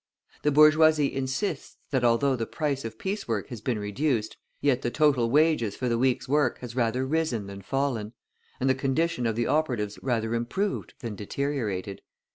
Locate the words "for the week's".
5.75-6.27